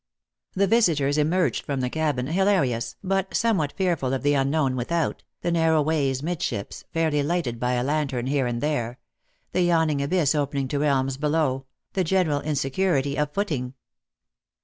The 0.55 0.65
visitors 0.65 1.19
emerged 1.19 1.63
from 1.63 1.79
the 1.81 1.89
cabin 1.91 2.25
hilarious, 2.25 2.95
but 3.03 3.35
somewhat 3.35 3.73
fearful 3.73 4.13
of 4.15 4.23
the 4.23 4.33
unknown 4.33 4.75
without, 4.75 5.21
the 5.41 5.51
narrow 5.51 5.79
ways 5.83 6.23
midships, 6.23 6.83
faintly 6.91 7.21
lighted 7.21 7.59
by 7.59 7.73
a 7.73 7.83
lantern 7.83 8.25
here 8.25 8.47
and 8.47 8.61
there, 8.61 8.97
the 9.51 9.61
yawning 9.61 10.01
abyss 10.01 10.33
opening 10.33 10.67
to 10.69 10.79
realms 10.79 11.17
below, 11.17 11.67
the 11.93 12.03
general 12.03 12.41
insecurity 12.41 13.15
of 13.15 13.31
footing. 13.31 13.75